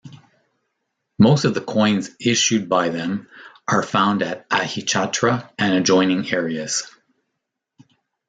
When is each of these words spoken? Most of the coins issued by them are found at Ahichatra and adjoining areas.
Most 1.19 1.45
of 1.45 1.53
the 1.53 1.61
coins 1.61 2.09
issued 2.19 2.67
by 2.67 2.89
them 2.89 3.27
are 3.67 3.83
found 3.83 4.23
at 4.23 4.49
Ahichatra 4.49 5.51
and 5.59 5.75
adjoining 5.75 6.27
areas. 6.33 6.89